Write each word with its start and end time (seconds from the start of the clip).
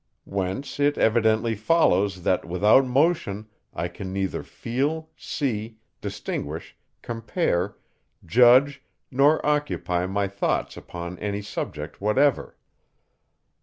Whence 0.25 0.79
it 0.79 0.97
evidently 0.97 1.53
follows, 1.53 2.23
that, 2.23 2.43
without 2.43 2.87
motion, 2.87 3.47
I 3.71 3.87
can 3.87 4.11
neither 4.11 4.41
feel, 4.41 5.11
see, 5.15 5.77
distinguish, 6.01 6.75
compare, 7.03 7.77
judge, 8.25 8.81
nor 9.11 9.45
occupy 9.45 10.07
my 10.07 10.27
thoughts 10.27 10.75
upon 10.75 11.19
any 11.19 11.43
subject 11.43 12.01
whatever. 12.01 12.57